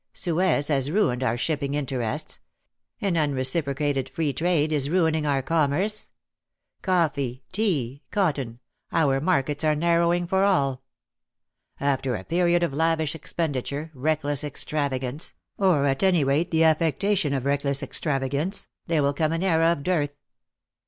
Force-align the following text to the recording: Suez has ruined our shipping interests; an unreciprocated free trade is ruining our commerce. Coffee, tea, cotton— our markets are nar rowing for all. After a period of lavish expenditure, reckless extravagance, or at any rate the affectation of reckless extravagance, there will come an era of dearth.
Suez 0.13 0.69
has 0.69 0.89
ruined 0.89 1.21
our 1.23 1.37
shipping 1.37 1.75
interests; 1.75 2.39
an 3.01 3.15
unreciprocated 3.15 4.09
free 4.09 4.33
trade 4.33 4.71
is 4.71 4.89
ruining 4.89 5.27
our 5.27 5.43
commerce. 5.43 6.07
Coffee, 6.81 7.43
tea, 7.51 8.01
cotton— 8.09 8.57
our 9.01 9.21
markets 9.21 9.63
are 9.63 9.75
nar 9.75 9.99
rowing 9.99 10.25
for 10.25 10.43
all. 10.43 10.81
After 11.79 12.15
a 12.15 12.23
period 12.23 12.63
of 12.63 12.73
lavish 12.73 13.13
expenditure, 13.13 13.91
reckless 13.93 14.43
extravagance, 14.43 15.35
or 15.59 15.85
at 15.85 16.01
any 16.01 16.23
rate 16.23 16.49
the 16.49 16.63
affectation 16.63 17.31
of 17.35 17.45
reckless 17.45 17.83
extravagance, 17.83 18.65
there 18.87 19.03
will 19.03 19.13
come 19.13 19.31
an 19.31 19.43
era 19.43 19.71
of 19.71 19.83
dearth. 19.83 20.15